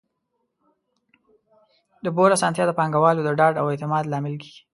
د 2.03 2.05
پور 2.15 2.29
اسانتیا 2.35 2.63
د 2.67 2.71
پانګوالو 2.79 3.21
د 3.25 3.29
ډاډ 3.39 3.53
او 3.61 3.65
اعتماد 3.71 4.03
لامل 4.11 4.35
کیږي. 4.43 4.61